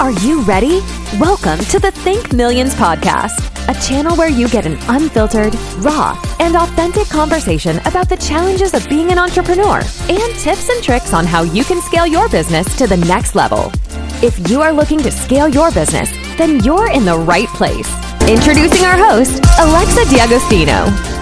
Are 0.00 0.10
you 0.10 0.42
ready? 0.42 0.80
Welcome 1.20 1.60
to 1.66 1.78
the 1.78 1.92
Think 1.92 2.32
Millions 2.32 2.74
podcast, 2.74 3.38
a 3.68 3.80
channel 3.80 4.16
where 4.16 4.28
you 4.28 4.48
get 4.48 4.66
an 4.66 4.76
unfiltered, 4.88 5.54
raw, 5.78 6.20
and 6.40 6.56
authentic 6.56 7.08
conversation 7.08 7.78
about 7.86 8.08
the 8.08 8.16
challenges 8.16 8.74
of 8.74 8.88
being 8.88 9.12
an 9.12 9.18
entrepreneur 9.18 9.80
and 10.08 10.34
tips 10.34 10.68
and 10.68 10.82
tricks 10.82 11.14
on 11.14 11.24
how 11.24 11.42
you 11.42 11.62
can 11.64 11.80
scale 11.80 12.08
your 12.08 12.28
business 12.28 12.76
to 12.76 12.88
the 12.88 12.96
next 12.96 13.36
level. 13.36 13.70
If 14.20 14.50
you 14.50 14.62
are 14.62 14.72
looking 14.72 14.98
to 14.98 15.12
scale 15.12 15.48
your 15.48 15.70
business, 15.70 16.10
then 16.36 16.62
you're 16.64 16.90
in 16.90 17.04
the 17.04 17.16
right 17.16 17.48
place. 17.48 17.88
Introducing 18.28 18.84
our 18.84 18.96
host, 18.96 19.44
Alexa 19.60 20.04
D'Agostino. 20.06 21.13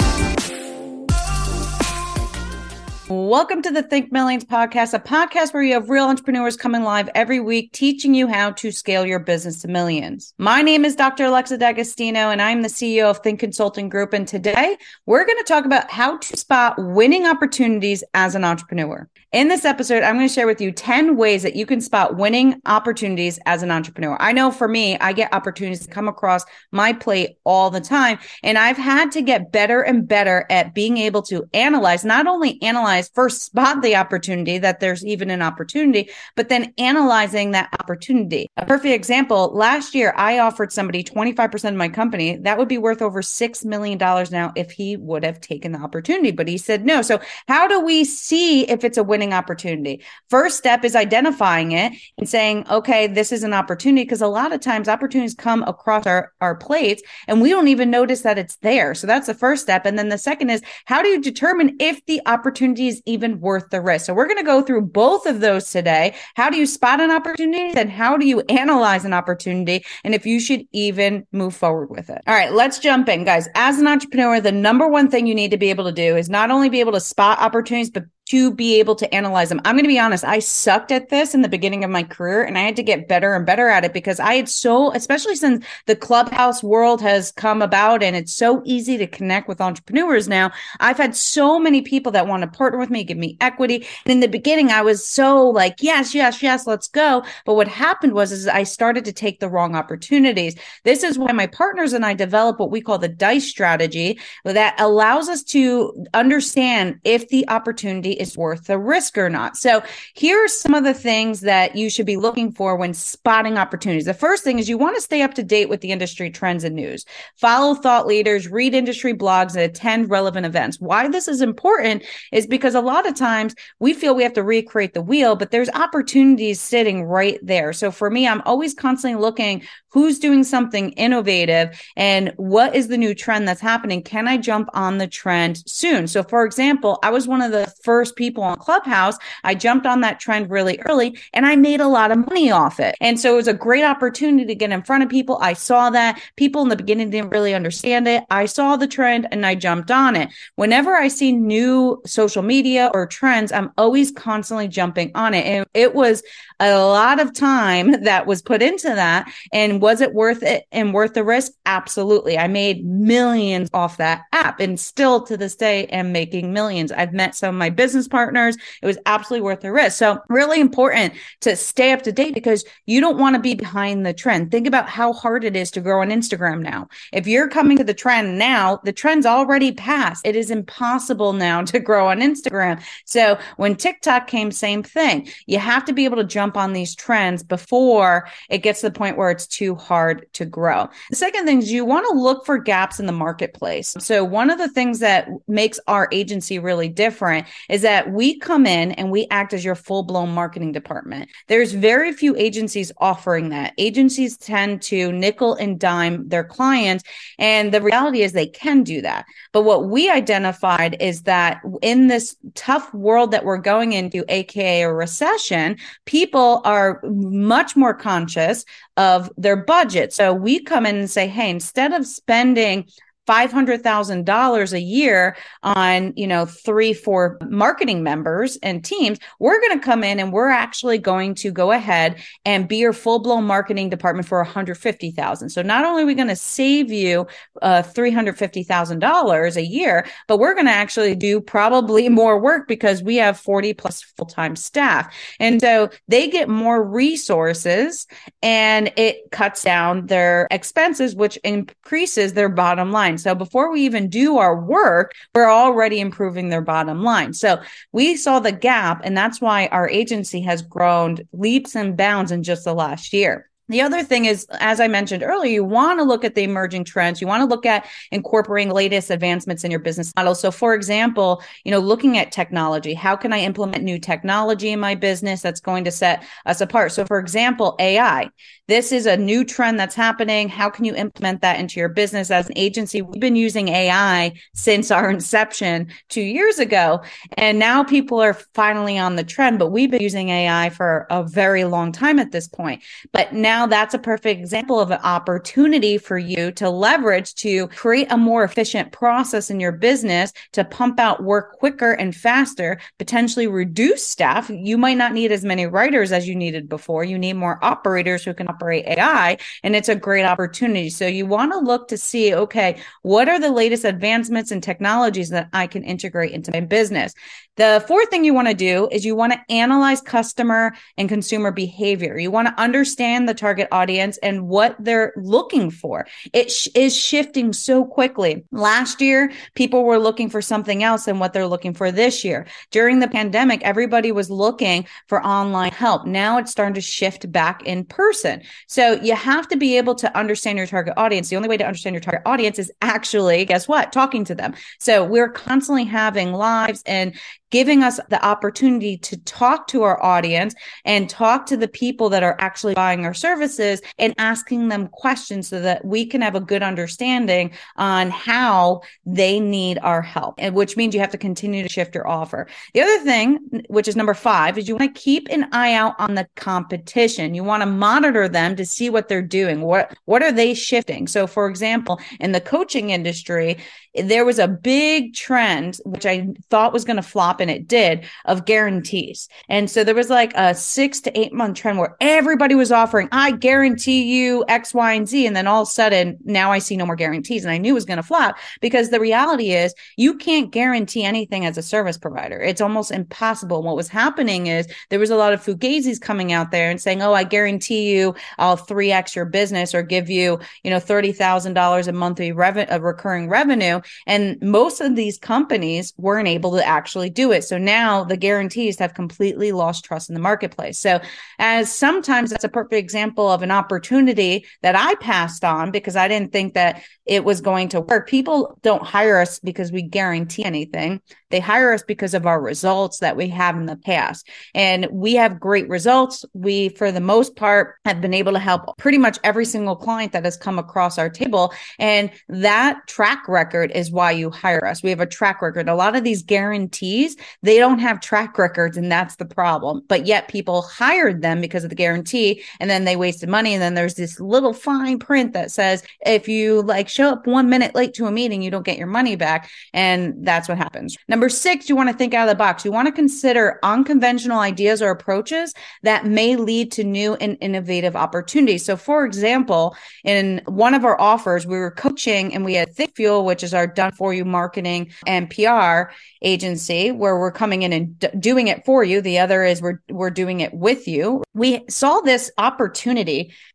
Welcome 3.15 3.61
to 3.63 3.71
the 3.71 3.83
Think 3.83 4.11
Millions 4.11 4.43
podcast, 4.43 4.95
a 4.95 4.99
podcast 4.99 5.53
where 5.53 5.63
you 5.63 5.75
have 5.75 5.91
real 5.91 6.07
entrepreneurs 6.07 6.57
coming 6.57 6.83
live 6.83 7.11
every 7.15 7.41
week 7.41 7.71
teaching 7.73 8.15
you 8.15 8.27
how 8.27 8.53
to 8.53 8.73
scale 8.73 9.05
your 9.05 9.19
business 9.19 9.61
to 9.61 9.69
millions. 9.69 10.33
My 10.39 10.63
name 10.63 10.87
is 10.87 10.97
Dr. 10.97 11.27
Alexa 11.27 11.59
D'Agostino, 11.59 12.31
and 12.31 12.41
I'm 12.41 12.63
the 12.63 12.69
CEO 12.69 13.11
of 13.11 13.19
Think 13.19 13.39
Consulting 13.39 13.91
Group. 13.91 14.15
And 14.15 14.27
today 14.27 14.79
we're 15.05 15.27
going 15.27 15.37
to 15.37 15.45
talk 15.45 15.67
about 15.67 15.91
how 15.91 16.17
to 16.17 16.37
spot 16.39 16.77
winning 16.79 17.27
opportunities 17.27 18.03
as 18.15 18.35
an 18.35 18.45
entrepreneur. 18.45 19.07
In 19.33 19.49
this 19.49 19.65
episode, 19.65 20.03
I'm 20.03 20.17
going 20.17 20.29
to 20.29 20.35
share 20.35 20.47
with 20.47 20.61
you 20.61 20.73
10 20.73 21.17
ways 21.17 21.43
that 21.43 21.57
you 21.57 21.65
can 21.65 21.81
spot 21.81 22.17
winning 22.17 22.61
opportunities 22.67 23.39
as 23.47 23.63
an 23.63 23.71
entrepreneur. 23.71 24.15
I 24.21 24.33
know 24.33 24.51
for 24.51 24.69
me, 24.69 24.99
I 24.99 25.15
get 25.15 25.33
opportunities 25.33 25.87
to 25.87 25.93
come 25.93 26.07
across 26.07 26.45
my 26.71 26.93
plate 26.93 27.39
all 27.45 27.71
the 27.71 27.81
time, 27.81 28.19
and 28.43 28.59
I've 28.59 28.77
had 28.77 29.11
to 29.13 29.23
get 29.23 29.51
better 29.51 29.81
and 29.81 30.07
better 30.07 30.45
at 30.51 30.75
being 30.75 30.99
able 30.99 31.23
to 31.23 31.49
analyze, 31.55 32.05
not 32.05 32.27
only 32.27 32.61
analyze, 32.61 33.02
first 33.09 33.43
spot 33.43 33.83
the 33.83 33.97
opportunity 33.97 34.59
that 34.59 34.81
there's 34.81 35.05
even 35.05 35.31
an 35.31 35.43
opportunity, 35.43 36.11
but 36.37 36.49
then 36.49 36.73
analyzing 36.79 37.51
that 37.51 37.69
opportunity. 37.81 38.49
A 38.57 38.67
perfect 38.67 38.95
example 38.95 39.51
last 39.55 39.95
year, 39.95 40.15
I 40.17 40.39
offered 40.39 40.73
somebody 40.73 41.03
25% 41.03 41.69
of 41.69 41.75
my 41.75 41.89
company. 41.89 42.37
That 42.37 42.59
would 42.59 42.69
be 42.69 42.79
worth 42.79 43.03
over 43.03 43.23
$6 43.23 43.65
million 43.65 43.99
now 43.99 44.53
if 44.57 44.71
he 44.71 44.97
would 44.97 45.25
have 45.25 45.41
taken 45.41 45.73
the 45.73 45.81
opportunity, 45.81 46.31
but 46.31 46.49
he 46.49 46.59
said 46.59 46.87
no. 46.87 47.03
So, 47.03 47.21
how 47.49 47.67
do 47.67 47.81
we 47.81 48.05
see 48.05 48.69
if 48.69 48.85
it's 48.85 48.99
a 48.99 49.03
winning? 49.03 49.33
opportunity. 49.33 50.03
First 50.31 50.59
step 50.59 50.85
is 50.85 50.95
identifying 50.95 51.73
it 51.73 51.93
and 52.19 52.29
saying, 52.29 52.67
okay, 52.71 53.07
this 53.07 53.33
is 53.33 53.43
an 53.43 53.53
opportunity. 53.53 54.05
Because 54.05 54.23
a 54.23 54.29
lot 54.29 54.53
of 54.53 54.61
times 54.61 54.89
opportunities 54.89 55.35
come 55.35 55.63
across 55.65 56.07
our, 56.07 56.33
our 56.41 56.55
plates 56.55 57.03
and 57.27 57.41
we 57.41 57.51
don't 57.51 57.69
even 57.69 57.91
notice 57.91 58.23
that 58.23 58.39
it's 58.39 58.57
there. 58.57 58.95
So 58.95 59.07
that's 59.07 59.27
the 59.27 59.35
first 59.35 59.63
step. 59.63 59.87
And 59.87 59.99
then 59.99 60.09
the 60.09 60.19
second 60.19 60.51
is 60.51 60.63
how 60.87 61.03
do 61.03 61.09
you 61.09 61.21
determine 61.21 61.77
if 61.81 62.05
the 62.07 62.21
opportunity 62.27 62.82
is 62.89 63.03
even 63.07 63.41
worth 63.41 63.71
the 63.71 63.81
risk? 63.81 64.07
So 64.07 64.15
we're 64.15 64.27
going 64.27 64.39
to 64.39 64.45
go 64.45 64.63
through 64.63 64.83
both 64.83 65.27
of 65.27 65.41
those 65.41 65.71
today. 65.71 66.15
How 66.35 66.51
do 66.51 66.57
you 66.57 66.67
spot 66.67 67.01
an 67.01 67.11
opportunity? 67.11 67.73
Then 67.73 67.89
how 67.89 68.17
do 68.17 68.27
you 68.27 68.41
analyze 68.43 69.05
an 69.05 69.13
opportunity? 69.13 69.85
And 70.05 70.15
if 70.15 70.27
you 70.27 70.41
should 70.41 70.67
even 70.73 71.27
move 71.33 71.55
forward 71.55 71.91
with 71.91 72.11
it. 72.11 72.23
All 72.27 72.35
right, 72.35 72.53
let's 72.53 72.79
jump 72.79 73.09
in, 73.09 73.25
guys. 73.25 73.49
As 73.55 73.79
an 73.79 73.87
entrepreneur, 73.87 74.41
the 74.41 74.53
number 74.53 74.89
one 74.89 75.11
thing 75.11 75.27
you 75.27 75.35
need 75.35 75.51
to 75.51 75.59
be 75.59 75.71
able 75.71 75.85
to 75.85 75.93
do 75.93 76.17
is 76.17 76.29
not 76.29 76.51
only 76.51 76.69
be 76.69 76.81
able 76.81 76.93
to 76.93 77.01
spot 77.01 77.39
opportunities, 77.39 77.91
but 77.91 78.05
to 78.33 78.51
be 78.51 78.81
able 78.81 78.95
to 78.95 79.15
analyze 79.15 79.51
them. 79.51 79.61
I'm 79.67 79.75
going 79.75 79.85
to 79.85 79.89
be 79.89 79.99
honest, 79.99 80.25
I 80.25 80.39
sucked 80.39 80.91
at 80.91 81.11
this 81.11 81.35
in 81.35 81.43
the 81.43 81.51
beginning 81.51 81.85
of 81.85 81.91
my 81.91 82.03
career 82.03 82.43
and 82.43 82.57
I 82.57 82.63
had 82.63 82.77
to 82.77 82.83
get 82.83 83.07
better 83.07 83.35
and 83.35 83.45
better 83.45 83.69
at 83.69 83.85
it 83.85 83.93
because 83.93 84.19
I 84.19 84.37
had 84.37 84.49
so, 84.49 84.91
especially 84.95 85.37
since 85.37 85.63
the 85.85 85.95
clubhouse 85.95 86.63
world 86.63 87.03
has 87.03 87.31
come 87.31 87.61
about 87.61 88.03
and 88.03 88.17
it's 88.17 88.33
so 88.33 88.63
easy 88.65 88.97
to 88.97 89.07
connect 89.07 89.49
with 89.49 89.61
entrepreneurs 89.61 90.29
now. 90.29 90.51
I've 90.81 90.97
had 90.97 91.15
so 91.15 91.59
many 91.59 91.83
people 91.83 92.11
that 92.13 92.27
want 92.27 92.43
to 92.43 92.47
partner 92.47 92.79
with 92.79 92.89
me, 92.89 93.05
give 93.05 93.19
me 93.19 93.37
equity. 93.43 93.87
And 94.07 94.13
in 94.13 94.21
the 94.21 94.29
beginning, 94.29 94.71
I 94.71 94.81
was 94.81 95.07
so 95.07 95.47
like, 95.51 95.83
yes, 95.83 96.15
yes, 96.15 96.43
yes, 96.43 96.67
let's 96.67 96.89
go. 96.89 97.23
But 97.45 97.57
what 97.57 97.69
happened 97.69 98.15
was 98.15 98.33
is 98.33 98.49
I 98.49 98.63
started 98.63 99.05
to 99.05 99.13
take 99.13 99.41
the 99.41 99.51
wrong 99.51 99.77
opportunities. 99.77 100.57
This 100.85 101.03
is 101.03 101.19
why 101.19 101.33
my 101.33 101.49
partners 101.49 101.93
and 101.93 102.07
I 102.07 102.15
develop 102.15 102.59
what 102.59 102.71
we 102.71 102.81
call 102.81 102.97
the 102.97 103.09
dice 103.09 103.47
strategy 103.47 104.19
that 104.47 104.81
allows 104.81 105.29
us 105.29 105.43
to 105.43 106.07
understand 106.15 106.99
if 107.05 107.29
the 107.29 107.47
opportunity 107.51 108.22
is 108.23 108.39
worth 108.39 108.67
the 108.67 108.79
risk 108.79 109.19
or 109.19 109.29
not. 109.29 109.57
So 109.57 109.83
here 110.15 110.45
are 110.45 110.49
some 110.49 110.75
of 110.75 110.85
the 110.85 110.95
things 110.95 111.41
that 111.41 111.77
you 111.77 111.91
should 111.91 112.07
be 112.07 112.17
looking 112.17 112.53
for 112.53 112.77
when 112.77 112.95
spotting 112.95 113.59
opportunities. 113.59 114.07
The 114.07 114.15
first 114.15 114.45
thing 114.45 114.59
is 114.59 114.69
you 114.69 114.79
want 114.79 114.97
to 114.97 115.03
stay 115.03 115.23
up 115.23 115.35
to 115.35 115.43
date 115.43 115.69
with 115.69 115.81
the 115.81 115.93
industry 115.93 116.31
trends 116.31 116.65
and 116.65 116.75
news. 116.75 117.05
Follow 117.37 117.75
thought 117.75 118.07
leaders, 118.07 118.49
read 118.49 118.75
industry 118.75 119.15
blogs, 119.15 119.55
and 119.55 119.63
attend 119.63 120.11
relevant 120.11 120.47
events. 120.47 120.81
Why 120.81 121.09
this 121.09 121.29
is 121.29 121.43
important 121.43 122.05
is 122.33 122.47
because 122.47 122.75
a 122.75 122.81
lot 122.81 123.07
of 123.07 123.15
times 123.15 123.55
we 123.79 123.93
feel 123.93 124.15
we 124.15 124.23
have 124.23 124.33
to 124.35 124.43
recreate 124.43 124.95
the 124.95 125.03
wheel, 125.03 125.37
but 125.37 125.51
there's 125.51 125.69
opportunities 125.71 126.61
sitting 126.61 127.05
right 127.05 127.39
there. 127.43 127.73
So 127.73 127.91
for 127.91 128.11
me, 128.11 128.27
I'm 128.27 128.43
always 128.43 128.75
constantly 128.75 129.21
looking 129.21 129.63
who's 129.93 130.19
doing 130.19 130.43
something 130.43 130.91
innovative 130.93 131.81
and 131.97 132.33
what 132.37 132.75
is 132.75 132.89
the 132.89 132.97
new 132.97 133.15
trend 133.15 133.47
that's 133.47 133.61
happening. 133.61 134.03
Can 134.03 134.27
I 134.27 134.39
jump 134.39 134.69
on 134.73 134.99
the 134.99 135.07
trend 135.07 135.63
soon? 135.67 136.07
So 136.07 136.23
for 136.23 136.45
example, 136.45 136.99
I 137.03 137.11
was 137.11 137.29
one 137.29 137.43
of 137.43 137.53
the 137.53 137.73
first 137.85 138.17
people 138.17 138.43
on 138.43 138.57
Clubhouse. 138.59 139.17
I 139.45 139.55
jumped 139.55 139.87
on 139.87 140.01
that 140.01 140.19
trend 140.19 140.51
really 140.51 140.81
early 140.87 141.19
and 141.35 141.45
I 141.47 141.57
made 141.57 141.81
a 141.81 141.89
lot 141.89 142.11
of 142.11 142.27
money 142.27 142.51
off 142.51 142.81
it. 142.81 142.97
And 143.01 143.21
so 143.21 143.35
it 143.35 143.37
was 143.37 143.49
a 143.49 143.55
great 143.55 143.85
opportunity 143.85 144.47
to 144.47 144.55
get 144.55 144.73
in 144.73 144.83
front 144.83 145.03
of 145.03 145.11
people. 145.11 145.39
I 145.43 145.53
saw 145.53 145.91
that 145.91 146.21
people 146.37 146.63
in 146.63 146.69
the 146.69 146.77
beginning 146.77 147.11
didn't 147.11 147.31
really 147.31 147.55
understand 147.55 148.09
it. 148.09 148.25
I 148.31 148.47
saw 148.47 148.77
the 148.77 148.89
trend 148.89 149.29
and 149.31 149.45
I 149.45 149.55
jumped 149.55 149.91
on 149.91 150.17
it. 150.17 150.31
Whenever 150.57 150.95
I 150.95 151.09
see 151.09 151.33
new 151.33 152.01
social 152.07 152.43
media 152.43 152.91
or 152.95 153.07
trends, 153.07 153.53
I'm 153.53 153.71
always 153.77 154.11
constantly 154.11 154.69
jumping 154.69 155.11
on 155.15 155.35
it. 155.35 155.45
And 155.45 155.67
it 155.75 155.95
was 155.95 156.23
a 156.61 156.79
lot 156.79 157.21
of 157.21 157.35
time 157.35 157.93
that 158.05 158.27
was 158.27 158.41
put 158.41 158.63
into 158.63 158.89
that. 158.89 159.31
And 159.53 159.82
was 159.83 160.01
it 160.01 160.15
worth 160.15 160.45
it 160.45 160.65
and 160.71 160.95
worth 160.95 161.15
the 161.15 161.25
risk? 161.25 161.53
Absolutely. 161.67 162.39
I 162.39 162.47
made 162.47 162.87
millions 162.87 163.69
off 163.75 163.97
that 163.97 164.23
app 164.33 164.61
and 164.61 164.79
still 164.79 165.21
to 165.23 165.37
this 165.37 165.57
day 165.57 165.87
am 165.87 166.13
making 166.13 166.53
millions. 166.53 166.93
I've 166.93 167.13
met 167.13 167.35
some 167.35 167.57
of 167.57 167.59
my 167.59 167.69
business 167.69 168.07
partners. 168.07 168.57
It 168.81 168.87
was 168.87 168.97
absolutely 169.07 169.45
worth 169.45 169.61
the 169.61 169.73
risk. 169.73 169.99
So 169.99 170.21
really 170.29 170.61
important 170.61 171.15
to 171.41 171.57
stay 171.57 171.93
up 171.93 172.03
to 172.03 172.13
date 172.13 172.33
because 172.33 172.65
you 172.87 173.01
don't 173.01 173.19
want 173.19 173.35
to 173.35 173.41
be 173.41 173.55
behind 173.55 174.07
the 174.07 174.15
trend. 174.15 174.53
Think 174.53 174.69
about 174.69 174.89
how 174.89 175.13
hard 175.13 175.43
it 175.43 175.57
is 175.57 175.73
to 175.73 175.81
grow 175.81 176.01
on 176.01 176.11
Instagram 176.11 176.63
now. 176.63 176.87
If 177.13 177.27
you're 177.27 177.49
coming 177.49 177.77
to 177.79 177.85
the 177.85 177.93
trend 177.93 178.39
now, 178.39 178.81
the 178.85 178.93
trend's 178.93 179.27
already 179.27 179.73
passed. 179.73 180.25
It 180.25 180.37
is 180.37 180.53
impossible 180.53 181.33
now 181.33 181.63
to 181.65 181.81
grow 181.81 182.07
on 182.07 182.21
Instagram. 182.21 182.81
So 183.05 183.37
when 183.57 183.75
TikTok 183.75 184.29
came, 184.29 184.53
same 184.53 184.85
thing. 184.85 185.29
You 185.47 185.59
have 185.59 185.85
to 185.87 185.93
be 185.93 186.05
able 186.05 186.19
to 186.19 186.25
jump 186.25 186.57
on 186.57 186.73
these 186.73 186.95
trends 186.95 187.43
before 187.43 188.29
it 188.49 188.59
gets 188.59 188.81
to 188.83 188.89
the 188.89 188.97
point 188.97 189.17
where 189.17 189.33
it's 189.33 189.49
too 189.49 189.72
hard 189.75 190.27
to 190.35 190.45
grow. 190.45 190.89
The 191.11 191.17
second 191.17 191.47
thing 191.47 191.59
is 191.59 191.73
you 191.73 191.85
want 191.85 192.07
to 192.11 192.19
look 192.19 192.47
for 192.47 192.59
gaps 192.59 193.01
in 193.01 193.07
the 193.07 193.13
marketplace. 193.13 193.95
So 193.99 194.25
one 194.25 194.51
of 194.51 194.59
the 194.59 194.69
things 194.69 194.99
that 195.01 195.29
makes 195.49 195.79
our 195.87 196.09
agency 196.13 196.59
really 196.59 196.89
different 196.89 197.47
is 197.69 197.83
that 197.83 198.13
we 198.13 198.39
come 198.39 198.67
in 198.67 198.93
and 198.93 199.11
we 199.11 199.27
act 199.31 199.53
as 199.53 199.65
your 199.65 199.75
full 199.75 200.03
blown 200.03 200.31
marketing 200.31 200.73
department. 200.73 201.31
There's 201.49 201.73
very 201.73 202.13
few 202.13 202.37
agencies 202.37 202.93
offering 202.99 203.51
that. 203.51 203.75
Agencies 203.79 204.37
tend 204.37 204.83
to 204.83 205.13
nickel 205.13 205.55
and 205.55 205.79
dime 205.79 206.29
their 206.29 206.45
clients. 206.45 207.05
And 207.39 207.73
the 207.73 207.83
reality 207.83 208.23
is 208.23 208.33
they 208.33 208.47
can 208.47 208.83
do 208.83 209.03
that. 209.03 209.25
But 209.53 209.63
what 209.63 209.89
we 209.89 210.11
identified 210.11 210.97
is 211.01 211.23
that 211.23 211.61
in 211.83 212.09
this 212.09 212.37
tough 212.55 212.93
world 212.95 213.31
that 213.31 213.45
we're 213.45 213.59
going 213.59 213.93
into, 213.93 214.25
AKA 214.29 214.83
a 214.83 214.93
recession, 214.93 215.77
people 216.07 216.63
are 216.65 217.01
much 217.05 217.77
more 217.77 217.95
conscious 217.95 218.65
of 218.97 219.31
their 219.37 219.57
budget. 219.57 220.13
So 220.13 220.33
we 220.33 220.61
come 220.61 220.87
in 220.87 220.97
and 220.97 221.11
say, 221.11 221.27
hey, 221.27 221.51
instead 221.51 221.93
of 221.93 222.07
spending 222.07 222.89
$500,000 223.29 224.73
a 224.73 224.81
year 224.81 225.37
on, 225.63 226.13
you 226.17 226.27
know, 226.27 226.45
three, 226.45 226.93
four 226.93 227.39
marketing 227.49 228.03
members 228.03 228.57
and 228.63 228.85
teams, 228.85 229.19
we're 229.39 229.61
going 229.61 229.79
to 229.79 229.85
come 229.85 230.03
in 230.03 230.19
and 230.19 230.33
we're 230.33 230.49
actually 230.49 230.99
going 230.99 231.35
to 231.37 231.53
go 231.53 231.71
ahead 231.71 232.21
and 232.45 232.67
be 232.67 232.79
your 232.79 232.93
full 232.93 233.21
blown 233.21 233.45
marketing 233.45 233.89
department 233.91 234.27
for 234.27 234.39
150,000. 234.39 235.51
So 235.51 235.63
not 235.63 235.85
only 235.85 236.03
are 236.03 236.07
we 236.07 236.15
going 236.15 236.29
to 236.29 236.37
save 236.37 236.91
you 236.91 237.27
uh, 237.61 237.83
$350,000 237.83 239.57
a 239.57 239.65
year, 239.65 240.07
but 240.27 240.39
we're 240.39 240.55
going 240.55 240.67
to 240.67 240.73
actually 240.73 241.15
do 241.15 241.41
probably 241.41 242.09
more 242.23 242.41
work 242.41 242.67
because 242.67 243.03
we 243.03 243.17
have 243.17 243.39
40 243.39 243.75
plus 243.75 244.03
full 244.03 244.27
time 244.27 244.57
staff. 244.57 245.15
And 245.39 245.61
so 245.61 245.91
they 246.09 246.29
get 246.29 246.49
more 246.49 246.83
resources 246.83 248.07
and 248.43 248.93
it 248.97 249.31
cuts 249.31 249.63
down 249.63 250.07
their 250.07 250.49
expenses, 250.51 251.15
which 251.15 251.37
increases 251.45 252.33
their 252.33 252.49
bottom 252.49 252.91
line 252.91 253.13
line. 253.13 253.19
So 253.23 253.35
before 253.35 253.73
we 253.73 253.83
even 253.83 254.09
do 254.09 254.39
our 254.39 254.61
work, 254.61 255.13
we're 255.35 255.51
already 255.51 256.01
improving 256.01 256.49
their 256.49 256.61
bottom 256.61 257.03
line. 257.03 257.33
So 257.33 257.63
we 257.93 258.17
saw 258.17 258.41
the 258.41 258.53
gap, 258.53 259.03
and 259.05 259.17
that's 259.17 259.41
why 259.41 259.69
our 259.69 259.89
agency 259.89 260.41
has 260.43 260.63
grown 260.63 261.19
leaps 261.33 261.75
and 261.75 261.97
bounds 261.97 262.33
in 262.33 262.43
just 262.43 262.65
the 262.65 262.75
last 262.75 263.13
year. 263.13 263.49
The 263.73 263.81
other 263.81 264.03
thing 264.03 264.27
is, 264.27 264.47
as 264.61 264.81
I 264.81 264.87
mentioned 264.87 265.23
earlier, 265.23 265.51
you 265.51 265.65
want 265.65 265.99
to 265.99 266.05
look 266.05 266.25
at 266.25 266.35
the 266.35 266.43
emerging 266.43 266.85
trends. 266.85 267.23
You 267.23 267.27
want 267.27 267.41
to 267.41 267.47
look 267.47 267.65
at 267.65 267.87
incorporating 268.11 268.71
latest 268.71 269.11
advancements 269.11 269.65
in 269.65 269.71
your 269.71 269.81
business 269.81 270.13
model. 270.15 270.35
So, 270.35 270.51
for 270.51 270.75
example, 270.75 271.43
you 271.65 271.71
know, 271.71 271.79
looking 271.79 272.19
at 272.19 272.33
technology, 272.33 272.93
how 272.93 273.17
can 273.17 273.33
I 273.33 273.41
implement 273.41 273.83
new 273.83 273.99
technology 273.99 274.69
in 274.69 274.79
my 274.79 274.95
business 274.95 275.41
that's 275.41 275.61
going 275.61 275.85
to 275.85 275.91
set 275.91 276.23
us 276.45 276.61
apart? 276.61 276.93
So, 276.93 277.07
for 277.07 277.19
example, 277.19 277.75
AI. 277.79 278.29
This 278.69 278.93
is 278.93 279.07
a 279.07 279.17
new 279.17 279.45
trend 279.45 279.79
that's 279.81 279.95
happening. 279.95 280.49
How 280.49 280.71
can 280.71 280.85
you 280.85 280.95
implement 280.95 281.43
that 281.43 281.59
into 281.59 281.81
your 281.81 281.89
business 281.89 282.31
as 282.31 282.47
an 282.47 282.57
agency? 282.57 283.03
We've 283.03 283.21
been 283.21 283.37
using 283.37 283.69
AI 283.69 284.35
since 284.55 284.91
our 284.91 285.11
inception 285.11 285.89
two 286.09 286.23
years 286.23 286.59
ago, 286.59 287.03
and 287.37 287.59
now 287.59 287.83
people 287.83 288.21
are 288.21 288.35
finally 288.55 288.99
on 288.99 289.17
the 289.17 289.25
trend. 289.25 289.59
But 289.59 289.73
we've 289.73 289.91
been 289.91 290.01
using 290.01 290.29
AI 290.29 290.71
for 290.71 291.07
a 291.11 291.25
very 291.25 291.65
long 291.65 291.91
time 291.91 292.19
at 292.19 292.31
this 292.31 292.49
point. 292.49 292.83
But 293.13 293.33
now 293.33 293.62
now 293.63 293.69
that's 293.69 293.95
a 293.95 293.99
perfect 294.01 294.41
example 294.41 294.81
of 294.81 294.91
an 294.91 294.99
opportunity 295.05 295.97
for 295.97 296.19
you 296.19 296.51
to 296.51 296.69
leverage 296.69 297.33
to 297.37 297.69
create 297.69 298.11
a 298.11 298.17
more 298.17 298.43
efficient 298.43 298.91
process 298.91 299.51
in 299.51 299.61
your 299.61 299.71
business 299.71 300.33
to 300.51 300.65
pump 300.65 300.99
out 300.99 301.23
work 301.23 301.53
quicker 301.61 301.93
and 301.93 302.13
faster, 302.13 302.81
potentially 302.99 303.47
reduce 303.47 304.05
staff. 304.05 304.51
You 304.51 304.77
might 304.77 304.97
not 304.97 305.13
need 305.13 305.31
as 305.31 305.45
many 305.45 305.67
writers 305.67 306.11
as 306.11 306.27
you 306.27 306.35
needed 306.35 306.69
before. 306.69 307.05
You 307.05 307.17
need 307.19 307.35
more 307.35 307.65
operators 307.65 308.25
who 308.25 308.35
can 308.35 308.49
operate 308.49 308.85
AI, 308.85 309.39
and 309.63 309.77
it's 309.77 309.89
a 309.89 309.95
great 309.95 310.25
opportunity. 310.25 310.91
So 310.91 311.07
you 311.07 311.25
want 311.25 311.53
to 311.53 311.61
look 311.61 311.87
to 311.89 311.97
see, 311.97 312.35
okay, 312.35 312.81
what 313.03 313.29
are 313.29 313.39
the 313.39 313.53
latest 313.53 313.85
advancements 313.85 314.51
and 314.51 314.61
technologies 314.61 315.29
that 315.29 315.51
I 315.53 315.69
can 315.69 315.85
integrate 315.85 316.33
into 316.33 316.51
my 316.51 316.63
business? 316.63 317.15
The 317.57 317.85
fourth 317.87 318.09
thing 318.09 318.25
you 318.25 318.33
want 318.33 318.49
to 318.49 318.55
do 318.55 318.89
is 318.91 319.05
you 319.05 319.15
want 319.15 319.35
to 319.35 319.55
analyze 319.55 320.01
customer 320.01 320.73
and 320.97 321.07
consumer 321.07 321.53
behavior. 321.53 322.19
You 322.19 322.31
want 322.31 322.49
to 322.49 322.61
understand 322.61 323.29
the 323.29 323.35
target 323.35 323.52
audience 323.73 324.19
and 324.19 324.49
what 324.49 324.77
they're 324.79 325.13
looking 325.17 325.71
for. 325.71 326.07
It 326.33 326.51
sh- 326.51 326.69
is 326.75 326.97
shifting 326.97 327.53
so 327.53 327.85
quickly. 327.85 328.45
Last 328.51 329.01
year, 329.01 329.33
people 329.55 329.85
were 329.85 329.99
looking 329.99 330.31
for 330.31 330.43
something 330.43 330.83
else 330.83 331.05
than 331.05 331.19
what 331.19 331.33
they're 331.33 331.47
looking 331.47 331.75
for 331.75 331.93
this 331.93 332.25
year. 332.25 332.47
During 332.71 333.01
the 333.01 333.09
pandemic, 333.09 333.63
everybody 333.63 334.13
was 334.13 334.31
looking 334.31 334.87
for 335.09 335.25
online 335.25 335.73
help. 335.73 336.07
Now 336.07 336.39
it's 336.39 336.51
starting 336.51 336.75
to 336.75 336.81
shift 336.81 337.31
back 337.31 337.63
in 337.65 337.85
person. 337.85 338.43
So 338.67 338.95
you 338.95 339.15
have 339.15 339.49
to 339.49 339.57
be 339.57 339.77
able 339.77 339.95
to 339.97 340.17
understand 340.17 340.59
your 340.59 340.67
target 340.67 340.95
audience. 340.97 341.29
The 341.29 341.37
only 341.37 341.49
way 341.49 341.57
to 341.57 341.67
understand 341.67 341.95
your 341.95 342.01
target 342.01 342.23
audience 342.27 342.59
is 342.59 342.71
actually, 342.81 343.45
guess 343.45 343.69
what? 343.69 343.93
Talking 343.93 344.25
to 344.27 344.35
them. 344.35 344.55
So 344.79 345.05
we're 345.05 345.31
constantly 345.31 345.85
having 345.85 346.33
lives 346.33 346.83
and 346.87 347.15
giving 347.51 347.83
us 347.83 348.01
the 348.09 348.25
opportunity 348.25 348.97
to 348.97 349.17
talk 349.19 349.69
to 349.69 349.83
our 349.83 350.03
audience 350.03 350.55
and 350.85 351.09
talk 351.09 351.47
to 351.47 351.57
the 351.57 351.69
people 351.69 352.09
that 352.09 352.23
are 352.23 352.35
actually 352.41 352.75
buying 352.75 353.05
our 353.05 353.13
services 353.33 353.81
and 353.99 354.15
asking 354.19 354.69
them 354.69 354.89
questions 354.89 355.49
so 355.49 355.61
that 355.61 355.85
we 355.85 356.05
can 356.05 356.21
have 356.21 356.35
a 356.35 356.41
good 356.41 356.63
understanding 356.63 357.51
on 357.77 358.11
how 358.11 358.83
they 359.07 359.41
need 359.41 359.79
our 359.83 360.03
help. 360.03 360.35
And 360.39 360.55
which 360.55 360.77
means 360.77 360.95
you 360.95 361.01
have 361.01 361.13
to 361.13 361.19
continue 361.19 361.63
to 361.63 361.69
shift 361.69 361.95
your 361.95 362.07
offer. 362.07 362.47
The 362.75 362.83
other 362.83 362.99
thing, 363.05 363.39
which 363.69 363.89
is 363.89 363.97
number 363.97 364.15
five, 364.15 364.59
is 364.59 364.69
you 364.69 364.77
want 364.77 364.95
to 364.95 365.01
keep 365.01 365.29
an 365.31 365.49
eye 365.53 365.73
out 365.73 365.95
on 365.99 366.15
the 366.15 366.29
competition. 366.37 367.35
You 367.35 367.45
want 367.45 367.63
to 367.63 367.67
monitor 367.67 368.29
them 368.29 368.55
to 368.57 368.67
see 368.67 368.91
what 368.91 369.09
they're 369.09 369.23
doing. 369.23 369.63
What, 369.63 369.97
what 370.05 370.23
are 370.23 370.33
they 370.33 370.53
shifting? 370.53 371.07
So 371.07 371.27
for 371.27 371.49
example, 371.49 372.01
in 372.21 372.33
the 372.33 372.41
coaching 372.41 372.91
industry, 372.91 373.57
there 373.95 374.25
was 374.25 374.39
a 374.39 374.49
big 374.49 375.15
trend, 375.15 375.79
which 375.85 376.07
I 376.07 376.29
thought 376.51 376.73
was 376.73 376.85
going 376.85 376.97
to 376.97 377.03
flop 377.03 377.41
and 377.41 377.51
it 377.51 377.69
did, 377.69 378.05
of 378.25 378.47
guarantees. 378.47 379.29
And 379.49 379.71
so 379.71 379.85
there 379.85 379.95
was 379.95 380.11
like 380.11 380.33
a 380.35 380.55
six 380.55 381.01
to 381.03 381.19
eight 381.19 381.33
month 381.33 381.59
trend 381.59 381.79
where 381.79 381.97
everybody 382.01 382.55
was 382.55 382.73
offering, 382.73 383.09
I 383.23 383.31
guarantee 383.31 384.03
you 384.03 384.45
X, 384.49 384.75
Y, 384.75 384.93
and 384.95 385.09
Z. 385.09 385.27
And 385.29 385.37
then 385.37 385.47
all 385.47 385.63
of 385.63 385.69
a 385.69 385.71
sudden, 385.71 386.19
now 386.25 386.51
I 386.51 386.59
see 386.59 386.77
no 386.77 386.85
more 386.85 386.97
guarantees. 386.97 387.45
And 387.45 387.53
I 387.53 387.59
knew 387.59 387.71
it 387.71 387.75
was 387.75 387.85
going 387.85 387.99
to 387.99 388.03
flop 388.03 388.37
because 388.61 388.91
the 388.91 388.99
reality 388.99 389.53
is 389.53 389.77
you 389.97 390.17
can't 390.17 390.51
guarantee 390.51 391.05
anything 391.05 391.47
as 391.47 391.57
a 391.57 391.63
service 391.63 391.97
provider. 391.97 392.41
It's 392.41 392.61
almost 392.61 392.91
impossible. 392.91 393.59
And 393.59 393.67
what 393.67 393.77
was 393.77 393.87
happening 393.87 394.49
is 394.49 394.67
there 394.91 394.99
was 394.99 395.11
a 395.11 395.17
lot 395.17 395.33
of 395.33 395.41
fugazis 395.41 396.01
coming 396.01 396.33
out 396.33 396.51
there 396.51 396.69
and 396.69 396.81
saying, 396.81 397.01
Oh, 397.01 397.13
I 397.13 397.23
guarantee 397.23 397.93
you 397.93 398.17
I'll 398.39 398.57
3X 398.57 399.15
your 399.15 399.25
business 399.25 399.73
or 399.73 399.83
give 399.83 400.11
you, 400.11 400.41
you 400.65 400.71
know, 400.71 400.79
$30,000 400.79 401.87
a 401.87 401.93
monthly 401.93 402.33
revenue, 402.33 402.67
a 402.71 402.81
recurring 402.81 403.29
revenue. 403.29 403.81
And 404.09 404.37
most 404.43 404.81
of 404.81 404.97
these 404.97 405.17
companies 405.17 405.95
weren't 405.97 406.27
able 406.27 406.57
to 406.57 406.67
actually 406.67 407.11
do 407.11 407.31
it. 407.31 407.45
So 407.45 407.57
now 407.57 408.03
the 408.03 408.17
guarantees 408.17 408.81
have 408.81 408.95
completely 408.95 409.53
lost 409.53 409.85
trust 409.85 410.11
in 410.11 410.15
the 410.15 410.21
marketplace. 410.21 410.77
So 410.77 411.01
as 411.39 411.73
sometimes 411.73 412.31
that's 412.31 412.43
a 412.43 412.49
perfect 412.49 412.73
example 413.13 413.31
of 413.31 413.43
an 413.43 413.51
opportunity 413.51 414.47
that 414.63 414.75
I 414.75 414.95
passed 414.95 415.45
on 415.45 415.71
because 415.71 415.97
I 415.97 416.09
didn't 416.09 416.33
think 416.33 416.55
that 416.55 416.83
it 417.05 417.25
was 417.25 417.41
going 417.41 417.69
to 417.71 417.81
work. 417.81 418.09
People 418.09 418.59
don't 418.63 418.83
hire 418.83 419.19
us 419.19 419.39
because 419.41 419.73
we 419.73 419.83
guarantee 419.83 420.45
anything. 420.45 421.01
They 421.31 421.41
hire 421.41 421.73
us 421.73 421.83
because 421.83 422.15
of 422.15 422.27
our 422.27 422.41
results 422.41 422.99
that 422.99 423.17
we 423.17 423.29
have 423.29 423.57
in 423.57 423.67
the 423.67 423.77
past. 423.77 424.29
And 424.55 424.87
we 424.93 425.15
have 425.15 425.41
great 425.41 425.69
results. 425.69 426.25
We, 426.33 426.69
for 426.71 426.93
the 426.93 427.01
most 427.01 427.37
part, 427.37 427.77
have 427.85 428.01
been 428.01 428.15
able 428.15 428.33
to 428.33 428.39
help 428.39 428.77
pretty 428.77 428.99
much 428.99 429.19
every 429.25 429.45
single 429.45 429.75
client 429.75 430.13
that 430.13 430.25
has 430.25 430.37
come 430.37 430.59
across 430.59 430.99
our 430.99 431.09
table. 431.09 431.53
And 431.79 432.11
that 432.29 432.87
track 432.87 433.27
record 433.29 433.73
is 433.73 433.91
why 433.91 434.13
you 434.13 434.31
hire 434.31 434.67
us. 434.67 434.83
We 434.83 434.91
have 434.91 435.01
a 435.01 435.07
track 435.07 435.43
record. 435.43 435.69
A 435.69 435.75
lot 435.75 435.97
of 435.97 436.05
these 436.05 436.23
guarantees, 436.23 437.17
they 437.43 437.59
don't 437.59 437.79
have 437.79 438.01
track 438.01 438.39
records, 438.39 438.77
and 438.77 438.93
that's 438.93 439.17
the 439.17 439.25
problem. 439.25 439.83
But 439.89 440.07
yet 440.07 440.29
people 440.29 440.63
hired 440.63 441.23
them 441.23 441.41
because 441.41 441.65
of 441.65 441.71
the 441.71 441.77
guarantee, 441.77 442.43
and 442.61 442.71
then 442.71 442.85
they 442.85 442.97
wasted 443.03 443.29
money. 443.29 443.53
And 443.53 443.61
then 443.61 443.75
there's 443.75 443.95
this 443.95 444.21
little 444.21 444.53
fine 444.53 444.99
print 445.01 445.33
that 445.33 445.51
says 445.51 445.83
if 446.07 446.29
you 446.29 446.63
like 446.63 446.89
show 446.89 447.11
up 447.11 447.27
one 447.27 447.51
minute 447.51 447.75
late 447.75 447.95
to 447.95 448.07
a 448.07 448.13
meeting, 448.13 448.43
you 448.43 448.51
don't 448.51 448.65
get 448.65 448.79
your 448.79 448.87
money 448.87 449.17
back. 449.17 449.51
And 449.75 450.25
that's 450.25 450.49
what 450.49 450.57
happens. 450.57 450.97
Number 451.09 451.29
six, 451.29 451.69
you 451.69 451.75
want 451.75 451.91
to 451.91 451.97
think 451.97 452.15
out 452.15 452.29
of 452.29 452.33
the 452.33 452.39
box. 452.39 452.65
You 452.65 452.71
want 452.71 452.87
to 452.87 452.93
consider 452.93 453.59
unconventional 453.65 454.39
ideas 454.39 454.81
or 454.81 454.91
approaches 454.91 455.53
that 455.83 456.07
may 456.07 456.37
lead 456.37 456.71
to 456.73 456.85
new 456.85 457.15
and 457.17 457.37
innovative 457.41 457.97
opportunities. 457.97 458.65
So, 458.65 458.77
for 458.77 459.05
example, 459.05 459.77
in 460.05 460.41
one 460.47 460.75
of 460.75 460.85
our 460.85 460.99
offers, 461.01 461.45
we 461.45 461.59
were 461.59 461.73
coaching 461.73 462.33
and 462.35 462.45
we 462.45 462.55
had 462.55 462.73
Think 462.73 462.95
Fuel, 462.95 463.25
which 463.25 463.43
is 463.43 463.53
our 463.53 463.67
done 463.67 463.93
for 463.93 464.15
you 464.15 464.25
marketing 464.25 464.93
and 465.07 465.29
PR 465.29 465.93
agency 466.23 466.93
where 466.93 467.19
we're 467.19 467.33
coming 467.33 467.63
in 467.63 467.73
and 467.73 467.99
d- 467.99 468.09
doing 468.19 468.47
it 468.47 468.65
for 468.65 468.85
you. 468.85 469.01
The 469.01 469.19
other 469.19 469.45
is 469.45 469.61
we're, 469.61 469.81
we're 469.91 470.11
doing 470.11 470.41
it 470.41 470.55
with 470.55 470.87
you. 470.87 471.25
We 471.35 471.65
saw 471.69 472.01
this 472.01 472.31
opportunity 472.39 472.92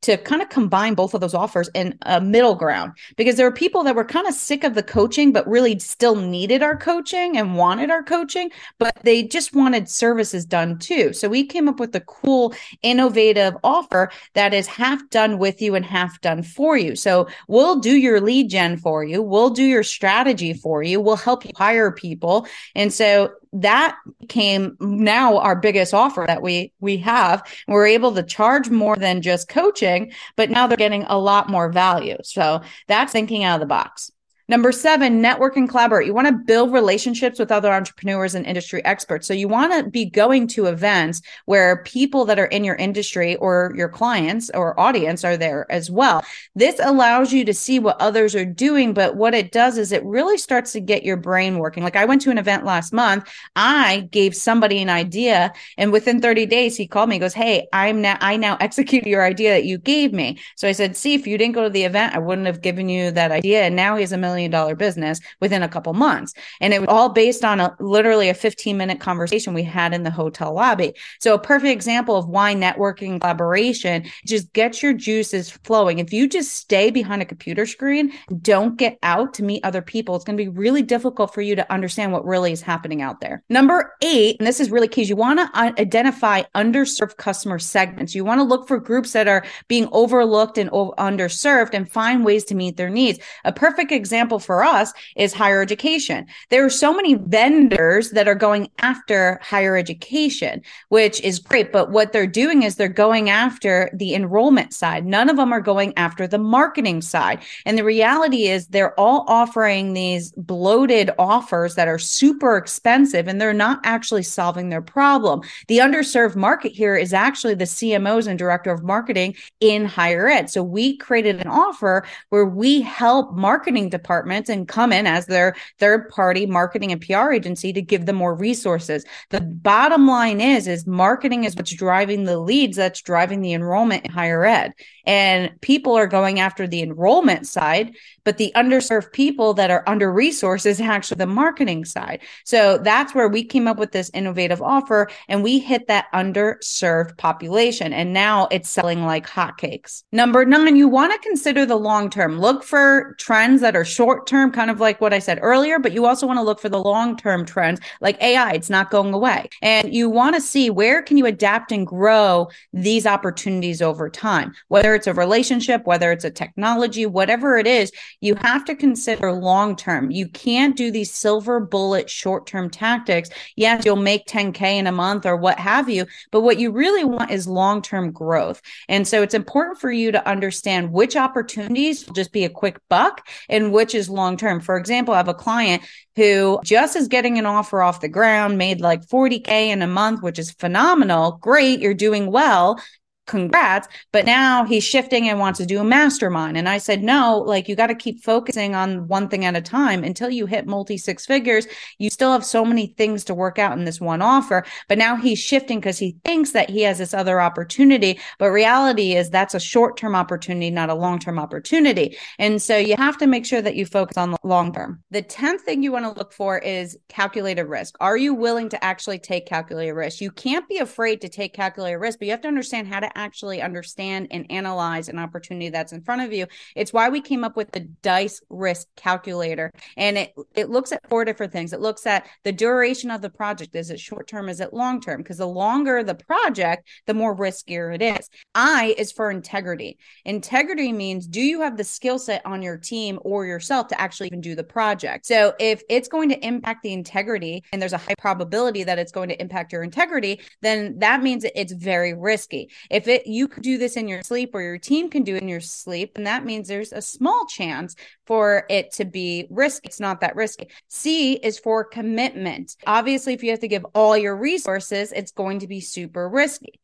to 0.01 0.17
kind 0.17 0.41
of 0.41 0.49
combine 0.49 0.93
both 0.93 1.13
of 1.13 1.21
those 1.21 1.33
offers 1.33 1.69
in 1.73 1.97
a 2.03 2.19
middle 2.19 2.55
ground 2.55 2.93
because 3.15 3.35
there 3.35 3.45
were 3.45 3.55
people 3.55 3.83
that 3.83 3.95
were 3.95 4.03
kind 4.03 4.27
of 4.27 4.33
sick 4.33 4.63
of 4.63 4.75
the 4.75 4.83
coaching, 4.83 5.31
but 5.31 5.47
really 5.47 5.77
still 5.79 6.15
needed 6.15 6.61
our 6.63 6.77
coaching 6.77 7.37
and 7.37 7.55
wanted 7.55 7.89
our 7.89 8.03
coaching, 8.03 8.49
but 8.79 8.95
they 9.03 9.23
just 9.23 9.55
wanted 9.55 9.89
services 9.89 10.45
done 10.45 10.77
too. 10.79 11.13
So 11.13 11.29
we 11.29 11.45
came 11.45 11.67
up 11.67 11.79
with 11.79 11.95
a 11.95 12.01
cool, 12.01 12.53
innovative 12.83 13.55
offer 13.63 14.11
that 14.33 14.53
is 14.53 14.67
half 14.67 15.01
done 15.09 15.37
with 15.37 15.61
you 15.61 15.75
and 15.75 15.85
half 15.85 16.19
done 16.21 16.43
for 16.43 16.77
you. 16.77 16.95
So 16.95 17.27
we'll 17.47 17.79
do 17.79 17.95
your 17.95 18.21
lead 18.21 18.49
gen 18.49 18.77
for 18.77 19.03
you. 19.03 19.21
We'll 19.21 19.49
do 19.49 19.63
your 19.63 19.83
strategy 19.83 20.53
for 20.53 20.83
you. 20.83 20.99
We'll 20.99 21.15
help 21.15 21.45
you 21.45 21.51
hire 21.55 21.91
people. 21.91 22.47
And 22.75 22.93
so 22.93 23.31
that 23.53 23.97
became 24.19 24.77
now 24.79 25.37
our 25.39 25.55
biggest 25.55 25.93
offer 25.93 26.25
that 26.27 26.41
we 26.41 26.71
we 26.79 26.97
have. 26.97 27.43
We're 27.67 27.87
able 27.87 28.13
to 28.13 28.23
charge 28.23 28.69
more 28.69 28.95
than 28.95 29.21
just 29.21 29.47
coaching 29.47 30.11
but 30.35 30.49
now 30.49 30.67
they're 30.67 30.77
getting 30.77 31.03
a 31.03 31.17
lot 31.17 31.49
more 31.49 31.69
value. 31.69 32.17
So 32.23 32.61
that's 32.87 33.11
thinking 33.11 33.43
out 33.43 33.55
of 33.55 33.59
the 33.61 33.65
box 33.65 34.11
Number 34.49 34.71
seven, 34.71 35.21
network 35.21 35.57
and 35.57 35.67
collaborate. 35.67 36.07
You 36.07 36.13
want 36.13 36.27
to 36.27 36.33
build 36.33 36.71
relationships 36.71 37.37
with 37.37 37.51
other 37.51 37.71
entrepreneurs 37.71 38.33
and 38.33 38.45
industry 38.45 38.83
experts. 38.85 39.27
So 39.27 39.33
you 39.33 39.49
want 39.49 39.73
to 39.73 39.89
be 39.89 40.05
going 40.05 40.47
to 40.47 40.67
events 40.67 41.21
where 41.45 41.83
people 41.83 42.23
that 42.25 42.39
are 42.39 42.45
in 42.45 42.63
your 42.63 42.75
industry 42.75 43.35
or 43.35 43.73
your 43.75 43.89
clients 43.89 44.49
or 44.53 44.79
audience 44.79 45.25
are 45.25 45.35
there 45.35 45.69
as 45.69 45.91
well. 45.91 46.23
This 46.55 46.79
allows 46.81 47.33
you 47.33 47.43
to 47.43 47.53
see 47.53 47.77
what 47.77 47.99
others 47.99 48.35
are 48.35 48.45
doing. 48.45 48.93
But 48.93 49.17
what 49.17 49.33
it 49.33 49.51
does 49.51 49.77
is 49.77 49.91
it 49.91 50.05
really 50.05 50.37
starts 50.37 50.71
to 50.73 50.79
get 50.79 51.03
your 51.03 51.17
brain 51.17 51.57
working. 51.57 51.83
Like 51.83 51.97
I 51.97 52.05
went 52.05 52.21
to 52.21 52.31
an 52.31 52.37
event 52.37 52.63
last 52.63 52.93
month. 52.93 53.29
I 53.57 54.07
gave 54.11 54.33
somebody 54.33 54.81
an 54.81 54.89
idea 54.89 55.51
and 55.77 55.91
within 55.91 56.21
30 56.21 56.45
days, 56.45 56.77
he 56.77 56.87
called 56.87 57.09
me, 57.09 57.19
goes, 57.19 57.33
Hey, 57.33 57.67
I'm 57.73 58.01
now, 58.01 58.17
I 58.21 58.37
now 58.37 58.55
execute 58.61 59.05
your 59.05 59.25
idea 59.25 59.51
that 59.51 59.65
you 59.65 59.77
gave 59.77 60.13
me. 60.13 60.39
So 60.55 60.69
I 60.69 60.71
said, 60.71 60.95
see, 60.95 61.13
if 61.15 61.27
you 61.27 61.37
didn't 61.37 61.55
go 61.55 61.63
to 61.63 61.69
the 61.69 61.83
event, 61.83 62.15
I 62.15 62.19
wouldn't 62.19 62.47
have 62.47 62.61
given 62.61 62.87
you 62.87 63.11
that 63.11 63.31
idea. 63.31 63.63
And 63.63 63.75
now 63.75 63.95
he 63.95 64.01
has 64.01 64.13
a 64.13 64.17
million 64.17 64.36
million 64.37 64.51
dollar 64.51 64.75
business 64.75 65.19
within 65.41 65.63
a 65.63 65.67
couple 65.67 65.93
months. 65.93 66.33
And 66.61 66.73
it 66.73 66.79
was 66.79 66.89
all 66.89 67.09
based 67.09 67.43
on 67.43 67.59
a 67.59 67.75
literally 67.79 68.29
a 68.29 68.33
15 68.33 68.77
minute 68.77 68.99
conversation 68.99 69.53
we 69.53 69.63
had 69.63 69.93
in 69.93 70.03
the 70.03 70.11
hotel 70.11 70.53
lobby. 70.53 70.93
So 71.19 71.33
a 71.33 71.39
perfect 71.39 71.71
example 71.71 72.15
of 72.15 72.27
why 72.27 72.53
networking 72.53 73.19
collaboration 73.19 74.05
just 74.25 74.53
gets 74.53 74.83
your 74.83 74.93
juices 74.93 75.49
flowing. 75.49 75.99
If 75.99 76.13
you 76.13 76.27
just 76.29 76.53
stay 76.53 76.91
behind 76.91 77.21
a 77.21 77.25
computer 77.25 77.65
screen, 77.65 78.13
don't 78.41 78.77
get 78.77 78.99
out 79.01 79.33
to 79.35 79.43
meet 79.43 79.65
other 79.65 79.81
people, 79.81 80.15
it's 80.15 80.25
going 80.25 80.37
to 80.37 80.43
be 80.43 80.49
really 80.49 80.83
difficult 80.83 81.33
for 81.33 81.41
you 81.41 81.55
to 81.55 81.73
understand 81.73 82.11
what 82.11 82.25
really 82.25 82.51
is 82.51 82.61
happening 82.61 83.01
out 83.01 83.19
there. 83.21 83.43
Number 83.49 83.93
eight, 84.03 84.37
and 84.39 84.45
this 84.45 84.59
is 84.59 84.69
really 84.69 84.87
key, 84.87 85.01
is 85.01 85.09
you 85.09 85.15
want 85.15 85.39
to 85.39 85.81
identify 85.81 86.43
underserved 86.53 87.17
customer 87.17 87.57
segments. 87.57 88.13
You 88.13 88.23
want 88.23 88.39
to 88.39 88.43
look 88.43 88.67
for 88.67 88.79
groups 88.79 89.13
that 89.13 89.27
are 89.27 89.43
being 89.67 89.87
overlooked 89.91 90.57
and 90.57 90.69
underserved 90.69 91.73
and 91.73 91.91
find 91.91 92.23
ways 92.23 92.43
to 92.45 92.55
meet 92.55 92.77
their 92.77 92.89
needs. 92.89 93.19
A 93.45 93.51
perfect 93.51 93.91
example 93.91 94.26
for 94.35 94.63
us 94.63 94.91
is 95.15 95.33
higher 95.33 95.61
education. 95.61 96.27
There 96.49 96.65
are 96.65 96.69
so 96.69 96.93
many 96.93 97.15
vendors 97.15 98.11
that 98.11 98.27
are 98.27 98.35
going 98.35 98.69
after 98.79 99.39
higher 99.41 99.77
education, 99.77 100.61
which 100.89 101.21
is 101.21 101.39
great. 101.39 101.71
But 101.71 101.91
what 101.91 102.11
they're 102.11 102.27
doing 102.27 102.63
is 102.63 102.75
they're 102.75 102.89
going 102.89 103.29
after 103.29 103.89
the 103.93 104.13
enrollment 104.13 104.73
side. 104.73 105.05
None 105.05 105.29
of 105.29 105.37
them 105.37 105.53
are 105.53 105.61
going 105.61 105.93
after 105.97 106.27
the 106.27 106.37
marketing 106.37 107.01
side. 107.01 107.39
And 107.65 107.77
the 107.77 107.83
reality 107.83 108.47
is 108.47 108.67
they're 108.67 108.99
all 108.99 109.23
offering 109.27 109.93
these 109.93 110.31
bloated 110.33 111.11
offers 111.17 111.75
that 111.75 111.87
are 111.87 111.99
super 111.99 112.57
expensive 112.57 113.27
and 113.27 113.39
they're 113.39 113.53
not 113.53 113.79
actually 113.83 114.23
solving 114.23 114.69
their 114.69 114.81
problem. 114.81 115.41
The 115.67 115.77
underserved 115.77 116.35
market 116.35 116.73
here 116.73 116.95
is 116.95 117.13
actually 117.13 117.53
the 117.55 117.65
CMOs 117.65 118.27
and 118.27 118.37
director 118.37 118.71
of 118.71 118.83
marketing 118.83 119.35
in 119.59 119.85
higher 119.85 120.27
ed. 120.27 120.49
So 120.49 120.63
we 120.63 120.97
created 120.97 121.39
an 121.39 121.47
offer 121.47 122.05
where 122.29 122.45
we 122.45 122.81
help 122.81 123.33
marketing 123.33 123.89
departments 123.89 124.16
and 124.25 124.67
come 124.67 124.91
in 124.91 125.05
as 125.05 125.25
their 125.25 125.55
third 125.79 126.09
party 126.09 126.45
marketing 126.45 126.91
and 126.91 127.01
PR 127.01 127.31
agency 127.31 127.73
to 127.73 127.81
give 127.81 128.05
them 128.05 128.15
more 128.15 128.33
resources. 128.33 129.05
The 129.29 129.41
bottom 129.41 130.07
line 130.07 130.41
is, 130.41 130.67
is 130.67 130.87
marketing 130.87 131.43
is 131.43 131.55
what's 131.55 131.73
driving 131.73 132.23
the 132.23 132.39
leads 132.39 132.77
that's 132.77 133.01
driving 133.01 133.41
the 133.41 133.53
enrollment 133.53 134.05
in 134.05 134.11
higher 134.11 134.45
ed. 134.45 134.73
And 135.05 135.51
people 135.61 135.93
are 135.93 136.07
going 136.07 136.39
after 136.39 136.67
the 136.67 136.81
enrollment 136.81 137.47
side, 137.47 137.95
but 138.25 138.37
the 138.37 138.51
underserved 138.55 139.13
people 139.13 139.53
that 139.53 139.71
are 139.71 139.83
under 139.87 140.11
resources 140.11 140.81
actually 140.81 141.17
the 141.17 141.27
marketing 141.27 141.85
side. 141.85 142.21
So 142.43 142.77
that's 142.77 143.15
where 143.15 143.27
we 143.27 143.43
came 143.43 143.67
up 143.67 143.77
with 143.77 143.91
this 143.91 144.11
innovative 144.13 144.61
offer 144.61 145.09
and 145.27 145.43
we 145.43 145.59
hit 145.59 145.87
that 145.87 146.07
underserved 146.13 147.17
population. 147.17 147.93
And 147.93 148.13
now 148.13 148.47
it's 148.51 148.69
selling 148.69 149.05
like 149.05 149.27
hotcakes. 149.27 150.03
Number 150.11 150.45
nine, 150.45 150.75
you 150.75 150.87
want 150.87 151.13
to 151.13 151.27
consider 151.27 151.65
the 151.65 151.75
long 151.75 152.09
term. 152.09 152.39
Look 152.39 152.63
for 152.63 153.15
trends 153.17 153.61
that 153.61 153.75
are 153.75 153.85
short 153.85 154.06
term, 154.25 154.51
kind 154.51 154.71
of 154.71 154.79
like 154.79 155.01
what 155.01 155.13
I 155.13 155.19
said 155.19 155.39
earlier, 155.41 155.79
but 155.79 155.93
you 155.93 156.05
also 156.05 156.25
want 156.25 156.37
to 156.37 156.43
look 156.43 156.59
for 156.59 156.69
the 156.69 156.81
long 156.81 157.17
term 157.17 157.45
trends 157.45 157.79
like 158.01 158.21
AI. 158.21 158.51
It's 158.51 158.69
not 158.69 158.89
going 158.89 159.13
away. 159.13 159.49
And 159.61 159.93
you 159.93 160.09
want 160.09 160.35
to 160.35 160.41
see 160.41 160.69
where 160.69 161.01
can 161.01 161.17
you 161.17 161.25
adapt 161.25 161.71
and 161.71 161.85
grow 161.85 162.49
these 162.73 163.05
opportunities 163.05 163.81
over 163.81 164.09
time, 164.09 164.53
whether 164.67 164.95
it's 164.95 165.07
a 165.07 165.13
relationship, 165.13 165.85
whether 165.85 166.11
it's 166.11 166.25
a 166.25 166.31
technology, 166.31 167.05
whatever 167.05 167.57
it 167.57 167.67
is, 167.67 167.91
you 168.21 168.35
have 168.35 168.65
to 168.65 168.75
consider 168.75 169.31
long 169.31 169.75
term. 169.75 170.11
You 170.11 170.27
can't 170.27 170.75
do 170.75 170.91
these 170.91 171.13
silver 171.13 171.59
bullet 171.59 172.09
short 172.09 172.47
term 172.47 172.69
tactics. 172.69 173.29
Yes, 173.55 173.85
you'll 173.85 173.95
make 173.95 174.27
10K 174.27 174.61
in 174.61 174.87
a 174.87 174.91
month 174.91 175.25
or 175.25 175.35
what 175.35 175.59
have 175.59 175.89
you, 175.89 176.05
but 176.31 176.41
what 176.41 176.59
you 176.59 176.71
really 176.71 177.03
want 177.03 177.31
is 177.31 177.47
long 177.47 177.81
term 177.81 178.11
growth. 178.11 178.61
And 178.87 179.07
so 179.07 179.21
it's 179.21 179.33
important 179.33 179.79
for 179.79 179.91
you 179.91 180.11
to 180.11 180.27
understand 180.27 180.91
which 180.91 181.15
opportunities 181.15 182.05
will 182.05 182.13
just 182.13 182.31
be 182.31 182.45
a 182.45 182.49
quick 182.49 182.79
buck 182.89 183.27
and 183.49 183.71
which 183.71 183.95
long 184.09 184.37
term. 184.37 184.61
For 184.61 184.77
example, 184.77 185.13
I 185.13 185.17
have 185.17 185.27
a 185.27 185.33
client 185.33 185.83
who 186.15 186.59
just 186.63 186.95
is 186.95 187.07
getting 187.07 187.37
an 187.37 187.45
offer 187.45 187.81
off 187.81 188.01
the 188.01 188.07
ground, 188.07 188.57
made 188.57 188.81
like 188.81 189.05
40K 189.07 189.69
in 189.69 189.81
a 189.81 189.87
month, 189.87 190.21
which 190.21 190.39
is 190.39 190.51
phenomenal. 190.51 191.39
Great. 191.41 191.79
You're 191.79 191.93
doing 191.93 192.31
well 192.31 192.79
congrats. 193.27 193.87
But 194.11 194.25
now 194.25 194.65
he's 194.65 194.83
shifting 194.83 195.29
and 195.29 195.39
wants 195.39 195.59
to 195.59 195.65
do 195.65 195.79
a 195.79 195.83
mastermind. 195.83 196.57
And 196.57 196.67
I 196.67 196.79
said, 196.79 197.03
no, 197.03 197.37
like 197.37 197.67
you 197.67 197.75
got 197.75 197.87
to 197.87 197.95
keep 197.95 198.23
focusing 198.23 198.73
on 198.73 199.07
one 199.07 199.27
thing 199.27 199.45
at 199.45 199.55
a 199.55 199.61
time 199.61 200.03
until 200.03 200.29
you 200.29 200.45
hit 200.45 200.65
multi 200.65 200.97
six 200.97 201.25
figures. 201.25 201.67
You 201.99 202.09
still 202.09 202.31
have 202.31 202.45
so 202.45 202.65
many 202.65 202.87
things 202.87 203.23
to 203.25 203.33
work 203.33 203.59
out 203.59 203.77
in 203.77 203.85
this 203.85 204.01
one 204.01 204.21
offer. 204.21 204.65
But 204.87 204.97
now 204.97 205.15
he's 205.15 205.39
shifting 205.39 205.79
because 205.79 205.99
he 205.99 206.17
thinks 206.23 206.51
that 206.51 206.69
he 206.69 206.81
has 206.81 206.97
this 206.97 207.13
other 207.13 207.39
opportunity. 207.39 208.19
But 208.39 208.49
reality 208.49 209.15
is 209.15 209.29
that's 209.29 209.53
a 209.53 209.59
short 209.59 209.97
term 209.97 210.15
opportunity, 210.15 210.71
not 210.71 210.89
a 210.89 210.95
long 210.95 211.19
term 211.19 211.37
opportunity. 211.37 212.17
And 212.39 212.61
so 212.61 212.77
you 212.77 212.95
have 212.97 213.17
to 213.17 213.27
make 213.27 213.45
sure 213.45 213.61
that 213.61 213.75
you 213.75 213.85
focus 213.85 214.17
on 214.17 214.31
the 214.31 214.37
long 214.43 214.73
term. 214.73 215.03
The 215.11 215.21
10th 215.21 215.61
thing 215.61 215.83
you 215.83 215.91
want 215.91 216.05
to 216.05 216.17
look 216.17 216.33
for 216.33 216.59
is 216.59 216.97
calculated 217.09 217.65
risk. 217.65 217.95
Are 217.99 218.17
you 218.17 218.33
willing 218.33 218.69
to 218.69 218.83
actually 218.83 219.19
take 219.19 219.45
calculated 219.45 219.93
risk? 219.93 220.21
You 220.21 220.31
can't 220.31 220.67
be 220.67 220.77
afraid 220.77 221.21
to 221.21 221.29
take 221.29 221.53
calculated 221.53 221.97
risk, 221.97 222.19
but 222.19 222.25
you 222.25 222.31
have 222.31 222.41
to 222.41 222.47
understand 222.47 222.87
how 222.87 222.99
to 222.99 223.16
actually 223.17 223.61
understand 223.61 224.27
and 224.31 224.45
analyze 224.49 225.09
an 225.09 225.19
opportunity 225.19 225.69
that's 225.69 225.91
in 225.91 226.01
front 226.01 226.21
of 226.21 226.31
you. 226.31 226.47
It's 226.75 226.93
why 226.93 227.09
we 227.09 227.21
came 227.21 227.43
up 227.43 227.57
with 227.57 227.71
the 227.71 227.81
DICE 227.81 228.41
risk 228.49 228.87
calculator. 228.95 229.71
And 229.97 230.17
it, 230.17 230.33
it 230.55 230.69
looks 230.69 230.91
at 230.91 231.07
four 231.09 231.25
different 231.25 231.51
things. 231.51 231.73
It 231.73 231.81
looks 231.81 232.05
at 232.05 232.27
the 232.43 232.51
duration 232.51 233.11
of 233.11 233.21
the 233.21 233.29
project. 233.29 233.75
Is 233.75 233.89
it 233.89 233.99
short 233.99 234.27
term? 234.27 234.49
Is 234.49 234.61
it 234.61 234.73
long 234.73 235.01
term? 235.01 235.21
Because 235.21 235.37
the 235.37 235.47
longer 235.47 236.03
the 236.03 236.15
project, 236.15 236.87
the 237.05 237.13
more 237.13 237.35
riskier 237.35 237.93
it 237.93 238.01
is. 238.01 238.29
I 238.55 238.95
is 238.97 239.11
for 239.11 239.31
integrity. 239.31 239.97
Integrity 240.25 240.91
means 240.91 241.27
do 241.27 241.41
you 241.41 241.61
have 241.61 241.77
the 241.77 241.83
skill 241.83 242.19
set 242.19 242.45
on 242.45 242.61
your 242.61 242.77
team 242.77 243.19
or 243.23 243.45
yourself 243.45 243.87
to 243.89 243.99
actually 243.99 244.27
even 244.27 244.41
do 244.41 244.55
the 244.55 244.63
project? 244.63 245.25
So 245.25 245.53
if 245.59 245.81
it's 245.89 246.07
going 246.07 246.29
to 246.29 246.45
impact 246.45 246.83
the 246.83 246.93
integrity 246.93 247.63
and 247.71 247.81
there's 247.81 247.93
a 247.93 247.97
high 247.97 248.15
probability 248.17 248.83
that 248.83 248.99
it's 248.99 249.11
going 249.11 249.29
to 249.29 249.41
impact 249.41 249.71
your 249.71 249.83
integrity, 249.83 250.41
then 250.61 250.99
that 250.99 251.23
means 251.23 251.45
it's 251.55 251.73
very 251.73 252.13
risky. 252.13 252.69
If 252.91 253.06
it 253.07 253.27
you 253.27 253.47
could 253.47 253.63
do 253.63 253.77
this 253.77 253.97
in 253.97 254.07
your 254.07 254.21
sleep 254.23 254.53
or 254.53 254.61
your 254.61 254.77
team 254.77 255.09
can 255.09 255.23
do 255.23 255.35
it 255.35 255.41
in 255.41 255.47
your 255.47 255.61
sleep, 255.61 256.13
and 256.15 256.27
that 256.27 256.45
means 256.45 256.67
there's 256.67 256.93
a 256.93 257.01
small 257.01 257.45
chance 257.45 257.95
for 258.25 258.65
it 258.69 258.91
to 258.93 259.05
be 259.05 259.47
risky. 259.49 259.87
It's 259.87 259.99
not 259.99 260.21
that 260.21 260.35
risky. 260.35 260.69
C 260.87 261.33
is 261.33 261.59
for 261.59 261.83
commitment. 261.83 262.75
Obviously, 262.85 263.33
if 263.33 263.43
you 263.43 263.51
have 263.51 263.59
to 263.61 263.67
give 263.67 263.85
all 263.93 264.17
your 264.17 264.35
resources, 264.35 265.11
it's 265.11 265.31
going 265.31 265.59
to 265.59 265.67
be 265.67 265.79
super 265.79 266.29
risky. 266.29 266.79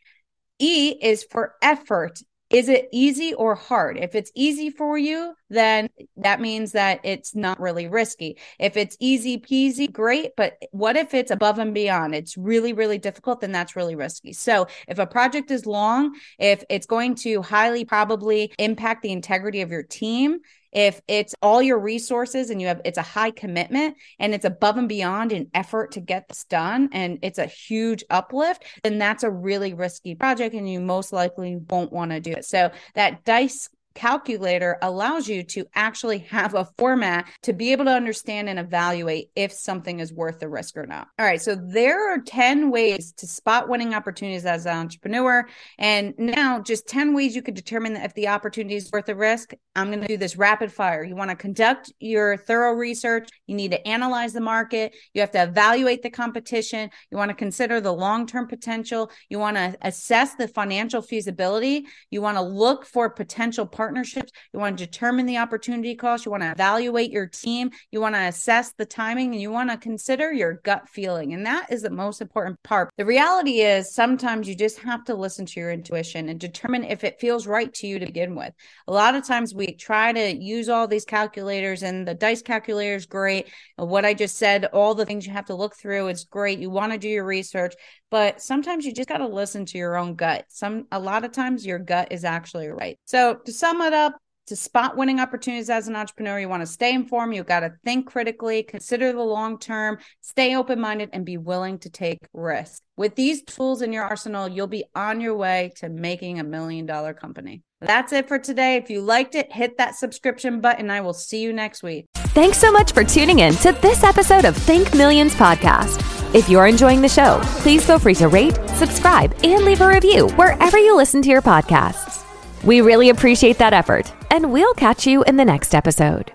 E 0.59 0.95
is 1.01 1.23
for 1.23 1.55
effort 1.61 2.19
is 2.53 2.69
it 2.69 2.87
easy 2.91 3.33
or 3.33 3.55
hard? 3.55 3.97
If 3.97 4.13
it's 4.13 4.31
easy 4.35 4.69
for 4.69 4.97
you, 4.97 5.33
then 5.49 5.89
that 6.17 6.39
means 6.39 6.73
that 6.73 6.99
it's 7.03 7.35
not 7.35 7.59
really 7.59 7.87
risky. 7.87 8.37
If 8.59 8.77
it's 8.77 8.95
easy 8.99 9.39
peasy, 9.39 9.91
great. 9.91 10.35
But 10.37 10.57
what 10.71 10.95
if 10.95 11.13
it's 11.13 11.31
above 11.31 11.57
and 11.57 11.73
beyond? 11.73 12.13
It's 12.13 12.37
really, 12.37 12.73
really 12.73 12.99
difficult, 12.99 13.41
then 13.41 13.51
that's 13.51 13.75
really 13.75 13.95
risky. 13.95 14.33
So 14.33 14.67
if 14.87 14.99
a 14.99 15.07
project 15.07 15.49
is 15.49 15.65
long, 15.65 16.15
if 16.37 16.63
it's 16.69 16.85
going 16.85 17.15
to 17.15 17.41
highly 17.41 17.85
probably 17.85 18.53
impact 18.59 19.01
the 19.01 19.11
integrity 19.11 19.61
of 19.61 19.71
your 19.71 19.83
team, 19.83 20.39
if 20.73 21.01
it's 21.07 21.35
all 21.41 21.61
your 21.61 21.79
resources 21.79 22.49
and 22.49 22.61
you 22.61 22.67
have 22.67 22.81
it's 22.83 22.97
a 22.97 23.03
high 23.03 23.31
commitment 23.31 23.95
and 24.19 24.33
it's 24.33 24.45
above 24.45 24.77
and 24.77 24.89
beyond 24.89 25.31
an 25.31 25.49
effort 25.53 25.91
to 25.91 26.01
get 26.01 26.27
this 26.27 26.43
done 26.45 26.89
and 26.91 27.19
it's 27.21 27.39
a 27.39 27.45
huge 27.45 28.03
uplift, 28.09 28.65
then 28.83 28.97
that's 28.97 29.23
a 29.23 29.29
really 29.31 29.73
risky 29.73 30.15
project 30.15 30.55
and 30.55 30.69
you 30.69 30.79
most 30.79 31.13
likely 31.13 31.57
won't 31.69 31.93
want 31.93 32.11
to 32.11 32.19
do 32.19 32.31
it. 32.31 32.45
So 32.45 32.71
that 32.95 33.23
dice 33.23 33.69
calculator 33.95 34.77
allows 34.81 35.27
you 35.27 35.43
to 35.43 35.65
actually 35.75 36.19
have 36.19 36.55
a 36.55 36.65
format 36.77 37.27
to 37.43 37.53
be 37.53 37.71
able 37.71 37.85
to 37.85 37.91
understand 37.91 38.49
and 38.49 38.59
evaluate 38.59 39.29
if 39.35 39.51
something 39.51 39.99
is 39.99 40.11
worth 40.11 40.39
the 40.39 40.49
risk 40.49 40.77
or 40.77 40.85
not. 40.85 41.07
All 41.19 41.25
right, 41.25 41.41
so 41.41 41.55
there 41.55 42.13
are 42.13 42.19
10 42.19 42.71
ways 42.71 43.13
to 43.17 43.27
spot 43.27 43.69
winning 43.69 43.93
opportunities 43.93 44.45
as 44.45 44.65
an 44.65 44.77
entrepreneur. 44.77 45.47
And 45.77 46.13
now, 46.17 46.59
just 46.59 46.87
10 46.87 47.13
ways 47.13 47.35
you 47.35 47.41
could 47.41 47.53
determine 47.53 47.95
if 47.95 48.13
the 48.13 48.27
opportunity 48.29 48.75
is 48.75 48.91
worth 48.91 49.05
the 49.05 49.15
risk. 49.15 49.53
I'm 49.75 49.87
going 49.87 50.01
to 50.01 50.07
do 50.07 50.17
this 50.17 50.37
rapid 50.37 50.71
fire. 50.71 51.03
You 51.03 51.15
want 51.15 51.29
to 51.29 51.35
conduct 51.35 51.91
your 51.99 52.37
thorough 52.37 52.73
research, 52.73 53.29
you 53.47 53.55
need 53.55 53.71
to 53.71 53.87
analyze 53.87 54.33
the 54.33 54.41
market, 54.41 54.95
you 55.13 55.21
have 55.21 55.31
to 55.31 55.43
evaluate 55.43 56.01
the 56.01 56.09
competition, 56.09 56.89
you 57.11 57.17
want 57.17 57.29
to 57.29 57.35
consider 57.35 57.81
the 57.81 57.93
long 57.93 58.25
term 58.25 58.47
potential, 58.47 59.11
you 59.29 59.39
want 59.39 59.57
to 59.57 59.75
assess 59.81 60.35
the 60.35 60.47
financial 60.47 61.01
feasibility, 61.01 61.85
you 62.09 62.21
want 62.21 62.37
to 62.37 62.41
look 62.41 62.85
for 62.85 63.09
potential 63.09 63.65
partners 63.65 63.82
partnerships. 63.83 64.31
You 64.53 64.61
want 64.61 64.77
to 64.77 64.85
determine 64.85 65.25
the 65.25 65.39
opportunity 65.39 65.93
cost. 65.93 66.25
You 66.25 66.31
want 66.31 66.43
to 66.43 66.51
evaluate 66.51 67.11
your 67.11 67.27
team. 67.27 67.69
You 67.91 67.99
want 67.99 68.15
to 68.15 68.21
assess 68.21 68.71
the 68.71 68.85
timing 68.85 69.33
and 69.33 69.41
you 69.41 69.51
want 69.51 69.71
to 69.71 69.75
consider 69.75 70.31
your 70.31 70.53
gut 70.63 70.87
feeling. 70.87 71.33
And 71.33 71.45
that 71.45 71.69
is 71.69 71.81
the 71.81 71.89
most 71.89 72.21
important 72.21 72.63
part. 72.63 72.89
The 72.97 73.05
reality 73.05 73.59
is 73.59 73.93
sometimes 73.93 74.47
you 74.47 74.55
just 74.55 74.79
have 74.79 75.03
to 75.05 75.15
listen 75.15 75.45
to 75.47 75.59
your 75.59 75.69
intuition 75.69 76.29
and 76.29 76.39
determine 76.39 76.85
if 76.85 77.03
it 77.03 77.19
feels 77.19 77.45
right 77.45 77.73
to 77.73 77.87
you 77.87 77.99
to 77.99 78.05
begin 78.05 78.35
with. 78.35 78.53
A 78.87 78.93
lot 78.93 79.15
of 79.15 79.27
times 79.27 79.53
we 79.53 79.75
try 79.75 80.13
to 80.13 80.33
use 80.33 80.69
all 80.69 80.87
these 80.87 81.03
calculators 81.03 81.83
and 81.83 82.07
the 82.07 82.13
dice 82.13 82.41
calculator 82.41 82.95
is 82.95 83.05
great. 83.05 83.49
What 83.75 84.05
I 84.05 84.13
just 84.13 84.37
said, 84.37 84.63
all 84.71 84.95
the 84.95 85.05
things 85.05 85.27
you 85.27 85.33
have 85.33 85.47
to 85.47 85.55
look 85.55 85.75
through, 85.75 86.07
it's 86.07 86.23
great. 86.23 86.59
You 86.59 86.69
want 86.69 86.93
to 86.93 86.97
do 86.97 87.09
your 87.09 87.25
research, 87.25 87.73
but 88.13 88.39
sometimes 88.39 88.85
you 88.85 88.93
just 88.93 89.09
got 89.09 89.17
to 89.17 89.27
listen 89.27 89.65
to 89.65 89.79
your 89.79 89.97
own 89.97 90.13
gut. 90.13 90.45
Some, 90.47 90.85
a 90.91 90.99
lot 90.99 91.25
of 91.25 91.31
times 91.31 91.65
your 91.65 91.79
gut 91.79 92.09
is 92.11 92.23
actually 92.23 92.67
right. 92.67 92.99
So 93.05 93.39
to 93.43 93.51
sum 93.51 93.81
it 93.81 93.91
up, 93.91 94.15
to 94.45 94.55
spot 94.55 94.95
winning 94.95 95.19
opportunities 95.19 95.71
as 95.71 95.87
an 95.87 95.95
entrepreneur, 95.95 96.39
you 96.39 96.47
want 96.47 96.61
to 96.61 96.67
stay 96.67 96.93
informed. 96.93 97.33
You 97.33 97.43
got 97.43 97.61
to 97.61 97.73
think 97.83 98.05
critically, 98.05 98.61
consider 98.61 99.13
the 99.13 99.23
long 99.23 99.57
term, 99.57 99.97
stay 100.21 100.55
open 100.55 100.79
minded, 100.79 101.09
and 101.11 101.25
be 101.25 101.37
willing 101.37 101.79
to 101.79 101.89
take 101.89 102.19
risks. 102.33 102.81
With 102.97 103.15
these 103.15 103.41
tools 103.41 103.81
in 103.81 103.91
your 103.91 104.03
arsenal, 104.03 104.47
you'll 104.47 104.67
be 104.67 104.83
on 104.93 105.19
your 105.19 105.35
way 105.35 105.71
to 105.77 105.89
making 105.89 106.39
a 106.39 106.43
million 106.43 106.85
dollar 106.85 107.15
company. 107.15 107.63
That's 107.81 108.13
it 108.13 108.27
for 108.27 108.37
today. 108.37 108.75
If 108.75 108.91
you 108.91 109.01
liked 109.01 109.33
it, 109.33 109.51
hit 109.51 109.79
that 109.79 109.95
subscription 109.95 110.61
button. 110.61 110.91
I 110.91 111.01
will 111.01 111.15
see 111.15 111.41
you 111.41 111.51
next 111.51 111.81
week. 111.81 112.05
Thanks 112.13 112.59
so 112.59 112.71
much 112.71 112.91
for 112.91 113.03
tuning 113.03 113.39
in 113.39 113.55
to 113.55 113.71
this 113.81 114.03
episode 114.03 114.45
of 114.45 114.55
Think 114.55 114.93
Millions 114.93 115.33
podcast. 115.33 116.22
If 116.33 116.49
you're 116.49 116.65
enjoying 116.65 117.01
the 117.01 117.09
show, 117.09 117.39
please 117.61 117.85
feel 117.85 117.99
free 117.99 118.15
to 118.15 118.27
rate, 118.27 118.55
subscribe, 118.75 119.35
and 119.43 119.63
leave 119.63 119.81
a 119.81 119.87
review 119.87 120.29
wherever 120.29 120.79
you 120.79 120.97
listen 120.97 121.21
to 121.21 121.29
your 121.29 121.43
podcasts. 121.43 122.25
We 122.63 122.81
really 122.81 123.09
appreciate 123.09 123.59
that 123.59 123.73
effort, 123.73 124.11
and 124.31 124.51
we'll 124.51 124.73
catch 124.73 125.05
you 125.05 125.23
in 125.25 125.37
the 125.37 125.45
next 125.45 125.75
episode. 125.75 126.31